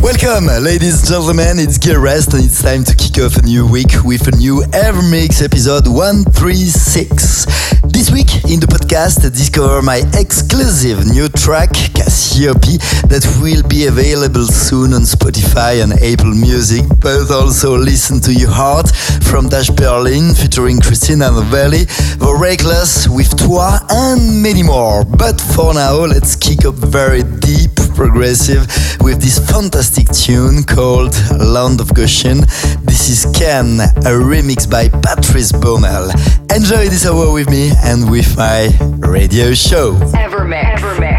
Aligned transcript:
Welcome, 0.00 0.46
ladies 0.62 1.00
and 1.00 1.08
gentlemen. 1.08 1.58
It's 1.58 1.76
Gil 1.76 1.96
Everest, 1.96 2.32
and 2.32 2.44
it's 2.44 2.62
time 2.62 2.84
to 2.84 2.94
kick 2.94 3.18
off 3.18 3.36
a 3.36 3.42
new 3.42 3.66
week 3.66 3.90
with 4.04 4.28
a 4.28 4.36
new 4.36 4.62
Evermix 4.70 5.42
episode 5.42 5.88
136. 5.88 7.44
This 7.82 8.10
week 8.12 8.30
in 8.46 8.60
the 8.60 8.68
podcast, 8.70 9.22
discover 9.22 9.82
my 9.82 10.02
exclusive 10.14 11.04
new 11.04 11.28
track, 11.28 11.70
Cassiope, 11.98 12.78
that 13.10 13.26
will 13.42 13.66
be 13.66 13.86
available 13.86 14.46
soon 14.46 14.94
on 14.94 15.02
Spotify 15.02 15.82
and 15.82 15.92
Apple 15.94 16.30
Music, 16.30 16.86
but 17.00 17.28
also 17.30 17.76
listen 17.76 18.20
to 18.20 18.32
Your 18.32 18.50
Heart 18.50 18.94
from 19.26 19.48
Dash 19.48 19.68
Berlin 19.70 20.32
featuring 20.32 20.80
Christina 20.80 21.30
Novelli, 21.32 21.84
The 22.22 22.38
Reckless 22.38 23.08
with 23.08 23.36
Toi, 23.36 23.78
and 23.90 24.42
many 24.42 24.62
more. 24.62 25.04
But 25.04 25.40
for 25.40 25.74
now, 25.74 26.06
let's 26.06 26.36
kick 26.36 26.64
up 26.64 26.76
very 26.76 27.24
deep 27.42 27.87
progressive 27.98 28.64
with 29.00 29.20
this 29.20 29.40
fantastic 29.50 30.08
tune 30.10 30.62
called 30.62 31.12
Land 31.32 31.80
of 31.80 31.92
Goshen. 31.92 32.42
This 32.86 33.08
is 33.10 33.26
Ken, 33.36 33.80
a 33.80 34.14
remix 34.14 34.70
by 34.70 34.88
Patrice 34.88 35.50
Baumel. 35.50 36.08
Enjoy 36.54 36.88
this 36.88 37.04
hour 37.04 37.32
with 37.32 37.50
me 37.50 37.72
and 37.82 38.08
with 38.08 38.36
my 38.36 38.68
radio 38.98 39.52
show. 39.52 39.94
Evermix. 40.14 40.76
Evermix. 40.76 41.17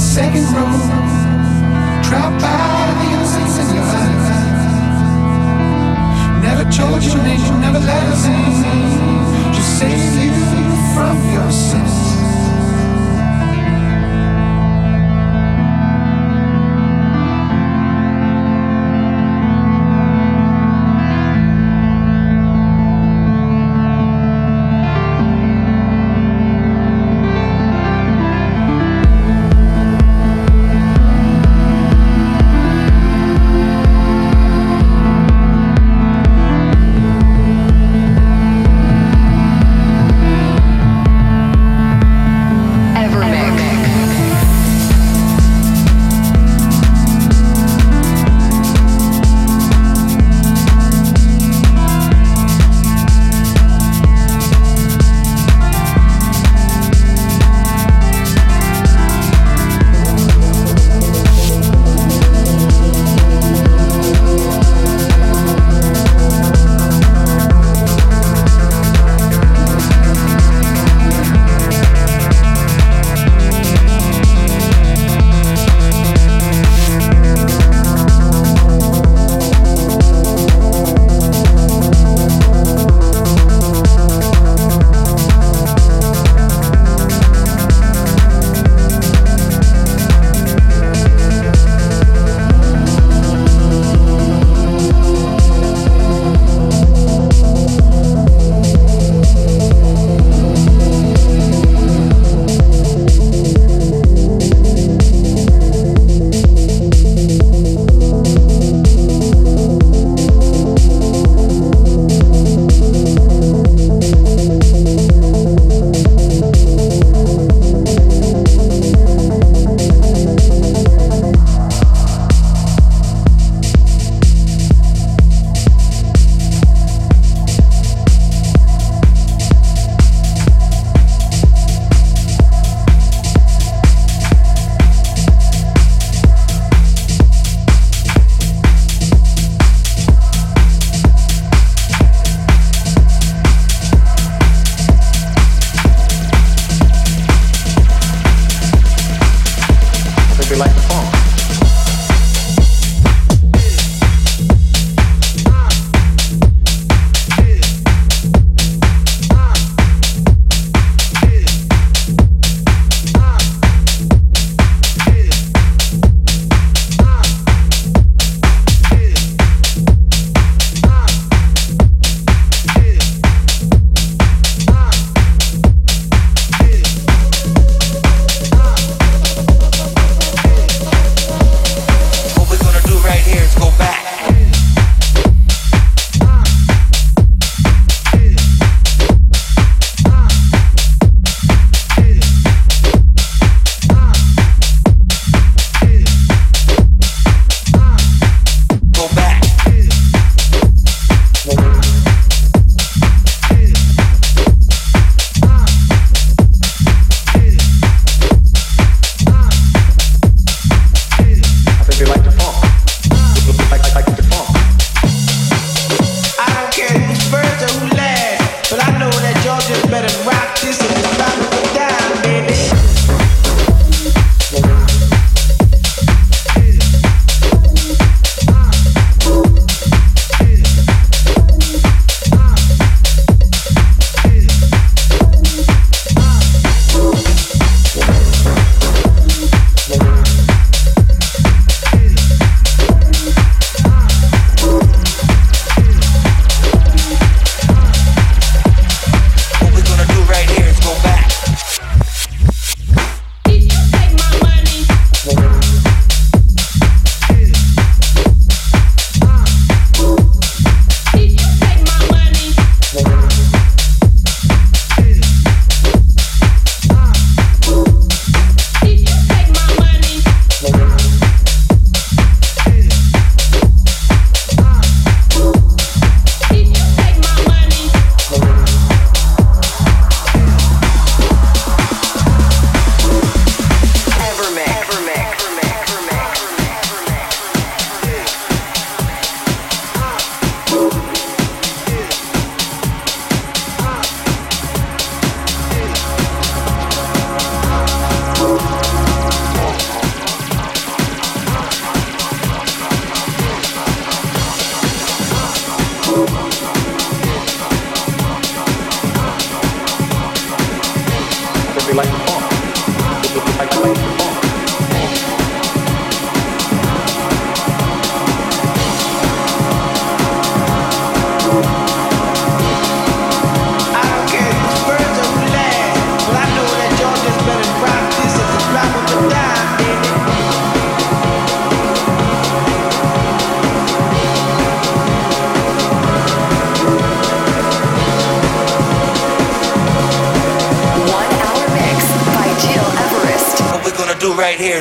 second 0.00 0.44
row, 0.56 0.64
trapped 2.02 2.40
by 2.40 2.48
the 3.00 3.06
innocence 3.12 3.58
in 3.60 3.74
your 3.76 3.84
eyes. 3.84 4.28
Never 6.42 6.64
told 6.70 7.02
your 7.04 7.22
name, 7.22 7.60
never 7.60 7.78
let 7.78 8.04
us 8.08 8.24
in, 8.24 9.52
just 9.52 9.78
save 9.78 10.14
you 10.24 10.32
from 10.94 11.16
yourself. 11.34 12.09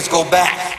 Go 0.07 0.29
back. 0.29 0.78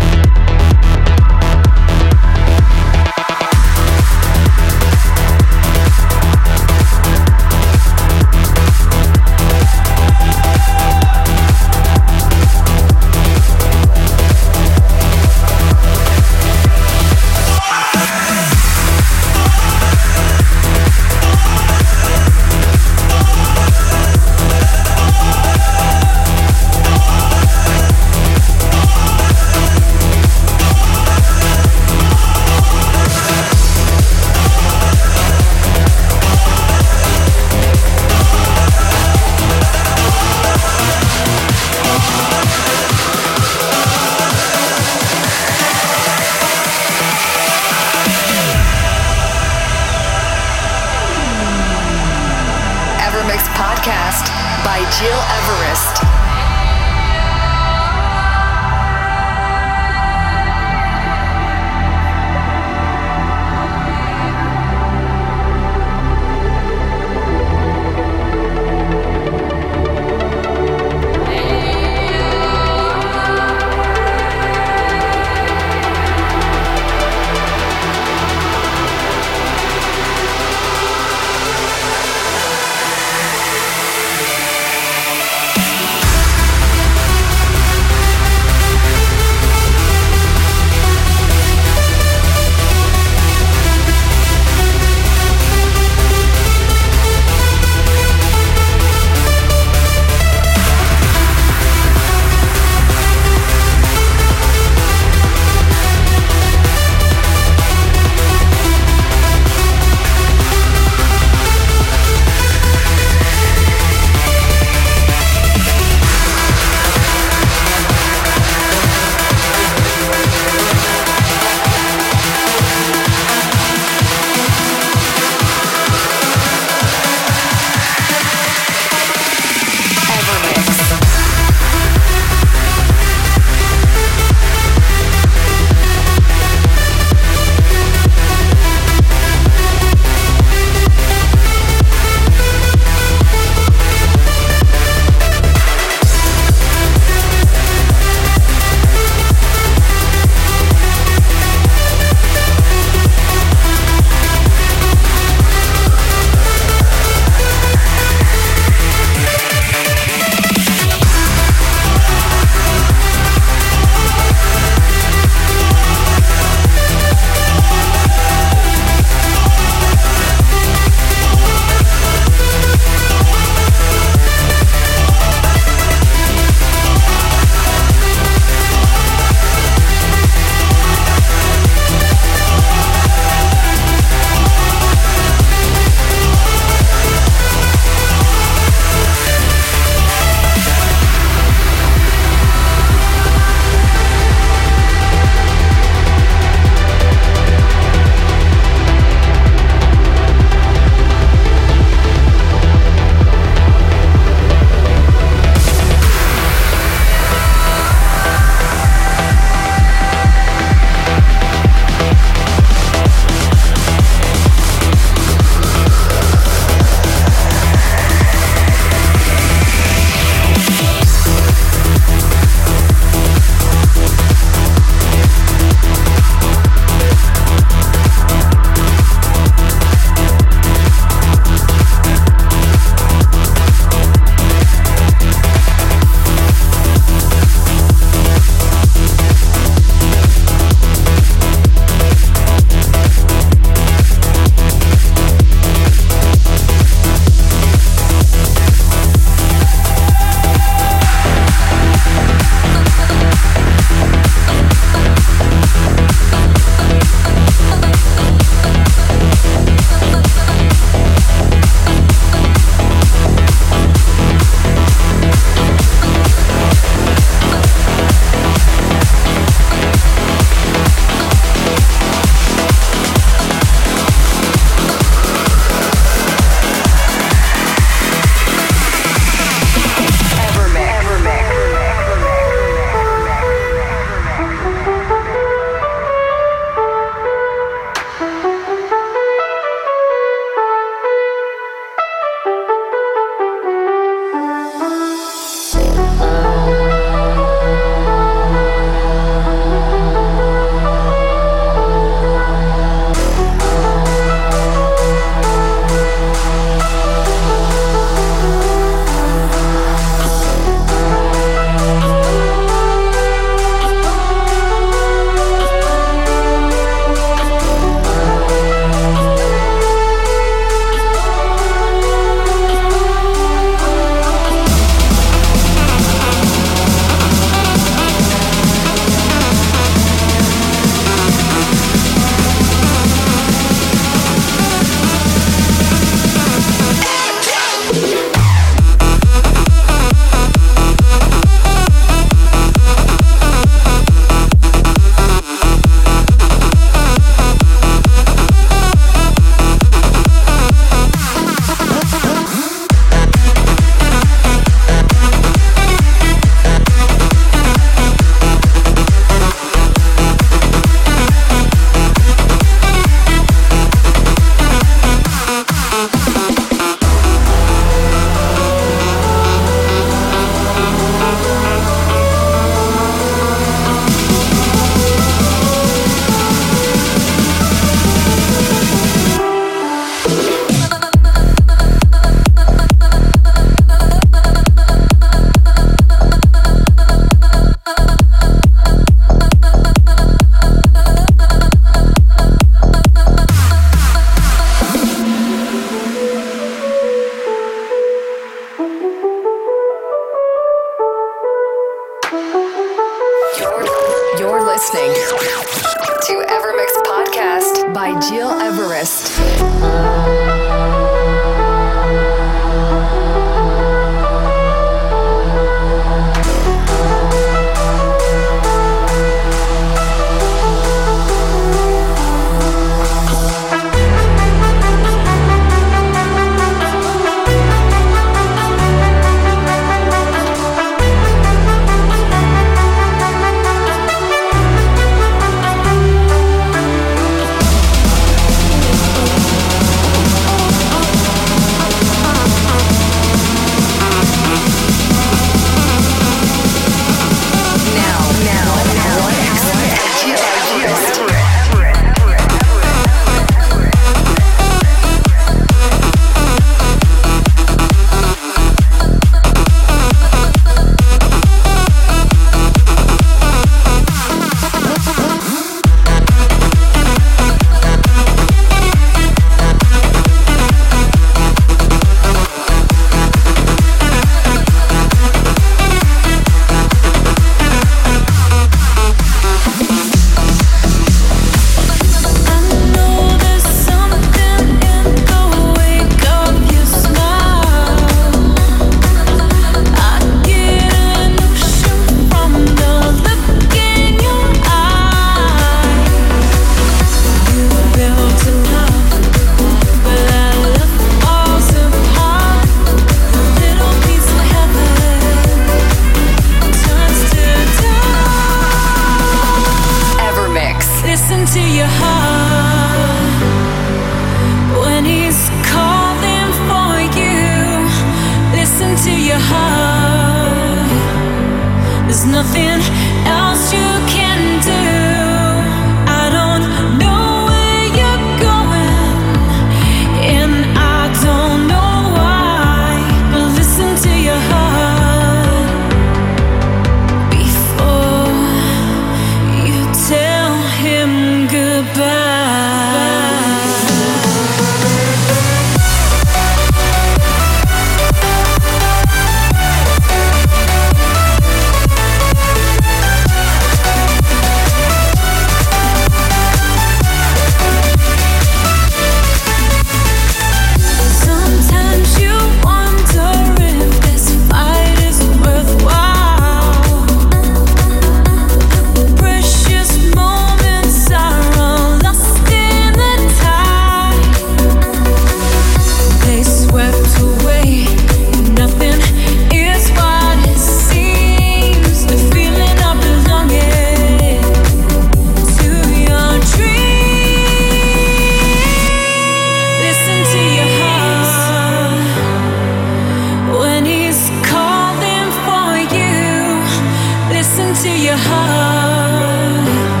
the 598.10 598.16
middle, 598.16 600.00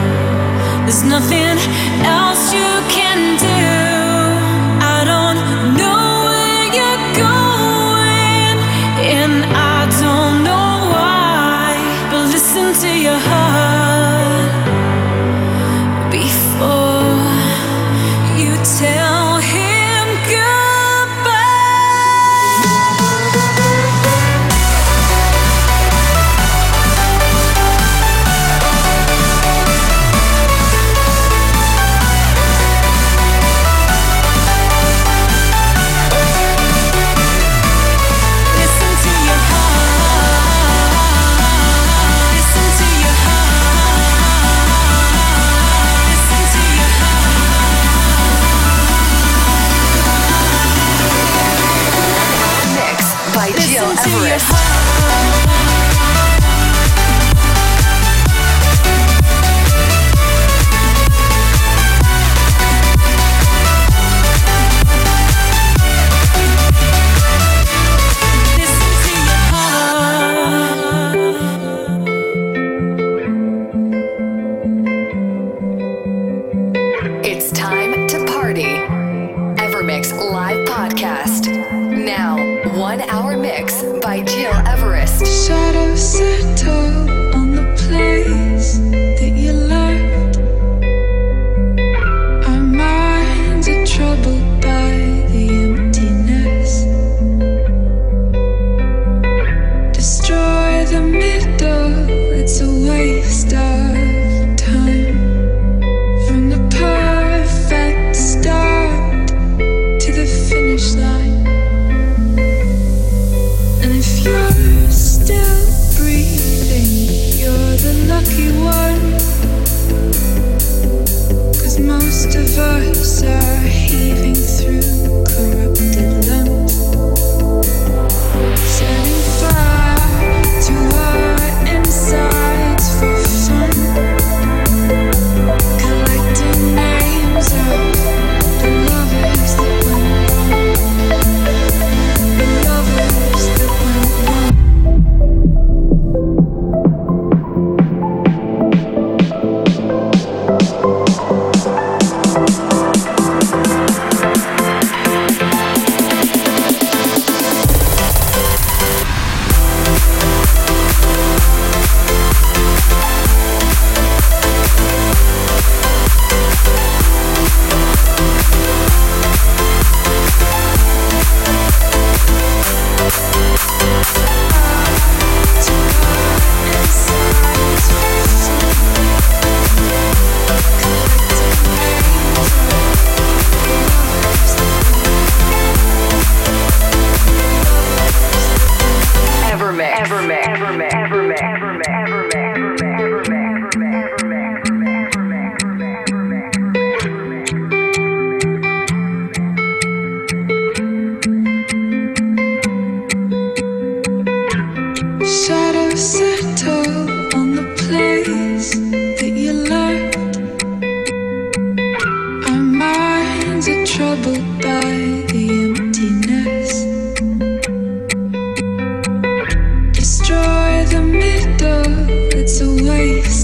it's 0.88 1.02
a 1.02 1.59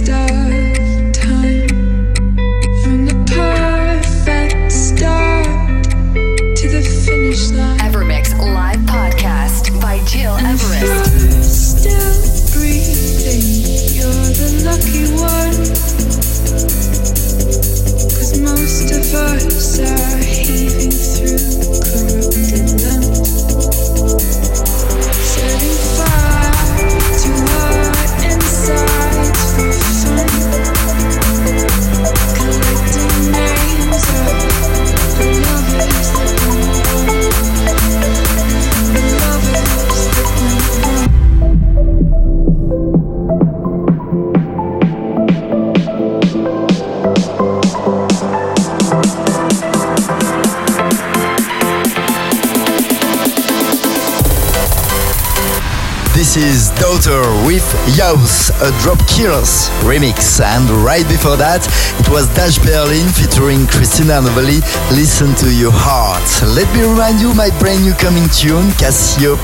with 0.08 0.55
A 58.06 58.70
Drop 58.82 59.04
Killers 59.08 59.68
remix. 59.82 60.40
And 60.40 60.70
right 60.84 61.02
before 61.08 61.36
that, 61.38 61.66
it 62.06 62.12
was 62.12 62.26
Dash 62.34 62.58
Berlin 62.58 63.06
featuring 63.08 63.66
Christina 63.66 64.20
Novelli, 64.20 64.60
Listen 64.94 65.34
to 65.42 65.50
Your 65.50 65.72
Heart. 65.74 66.22
Let 66.54 66.68
me 66.74 66.82
remind 66.86 67.20
you 67.20 67.34
my 67.34 67.50
brand 67.58 67.82
new 67.82 67.94
coming 67.94 68.26
tune, 68.30 68.70
Cassiope, 68.78 69.42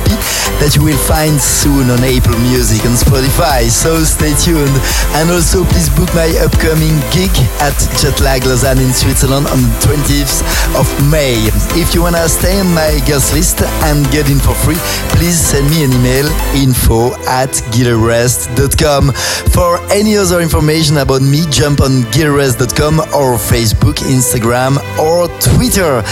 that 0.62 0.74
you 0.76 0.82
will 0.84 0.98
find 1.08 1.40
soon 1.40 1.90
on 1.90 1.98
Apple 2.02 2.38
Music 2.46 2.84
and 2.86 2.94
Spotify, 2.94 3.66
so 3.66 4.02
stay 4.04 4.34
tuned. 4.38 4.74
And 5.18 5.30
also 5.30 5.64
please 5.74 5.90
book 5.90 6.10
my 6.14 6.30
upcoming 6.38 6.94
gig 7.10 7.32
at 7.62 7.74
Jetlag 7.98 8.46
Lausanne 8.46 8.78
in 8.78 8.92
Switzerland 8.94 9.46
on 9.50 9.58
the 9.62 9.74
20th 9.82 10.42
of 10.78 10.86
May. 11.10 11.38
If 11.78 11.94
you 11.94 12.02
wanna 12.02 12.28
stay 12.28 12.60
on 12.60 12.70
my 12.74 13.00
guest 13.06 13.34
list 13.34 13.62
and 13.90 14.06
get 14.14 14.30
in 14.30 14.38
for 14.38 14.54
free, 14.62 14.78
please 15.18 15.38
send 15.38 15.66
me 15.70 15.82
an 15.82 15.92
email 15.98 16.28
info 16.54 17.14
at 17.26 17.50
gileverest.com. 17.74 19.12
For 19.50 19.82
any 19.90 20.16
other 20.16 20.40
information 20.40 20.98
about 20.98 21.22
me, 21.22 21.42
jump 21.50 21.80
on 21.80 22.06
gileverest.com 22.52 23.00
or 23.14 23.36
Facebook, 23.36 23.94
Instagram, 24.10 24.76
or 24.98 25.28
Twitter. 25.40 26.02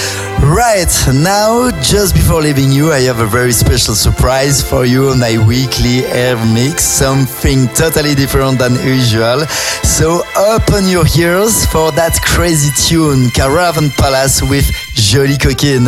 Right, 0.47 0.89
now, 1.15 1.71
just 1.83 2.15
before 2.15 2.41
leaving 2.41 2.73
you, 2.73 2.93
I 2.93 3.01
have 3.01 3.21
a 3.21 3.27
very 3.27 3.53
special 3.53 3.95
surprise 3.95 4.63
for 4.63 4.85
you 4.85 5.09
on 5.09 5.21
my 5.21 5.37
weekly 5.47 6.05
air 6.07 6.37
mix, 6.55 6.85
something 6.85 7.69
totally 7.69 8.15
different 8.15 8.59
than 8.59 8.75
usual. 8.85 9.41
So 9.85 10.23
open 10.37 10.89
your 10.89 11.05
ears 11.19 11.67
for 11.67 11.93
that 11.93 12.19
crazy 12.25 12.71
tune, 12.89 13.31
Caravan 13.31 13.91
Palace 13.91 14.43
with 14.43 14.67
Jolie 14.95 15.39
Coquine. 15.39 15.87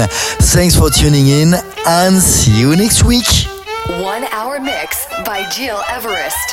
Thanks 0.52 0.76
for 0.76 0.90
tuning 0.90 1.28
in 1.28 1.54
and 1.86 2.20
see 2.20 2.60
you 2.60 2.76
next 2.76 3.04
week. 3.04 3.26
One 3.86 4.24
hour 4.24 4.60
mix 4.60 5.06
by 5.24 5.48
Gil 5.56 5.82
Everest. 5.88 6.52